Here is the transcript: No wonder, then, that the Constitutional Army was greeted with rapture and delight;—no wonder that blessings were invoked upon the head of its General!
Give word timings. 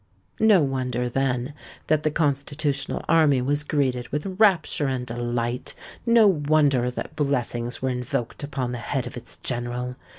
No 0.39 0.61
wonder, 0.63 1.07
then, 1.09 1.53
that 1.85 2.01
the 2.01 2.09
Constitutional 2.09 3.05
Army 3.07 3.39
was 3.39 3.63
greeted 3.63 4.07
with 4.07 4.35
rapture 4.39 4.87
and 4.87 5.05
delight;—no 5.05 6.27
wonder 6.27 6.89
that 6.89 7.15
blessings 7.15 7.83
were 7.83 7.89
invoked 7.91 8.41
upon 8.43 8.71
the 8.71 8.79
head 8.79 9.05
of 9.05 9.15
its 9.15 9.37
General! 9.37 9.95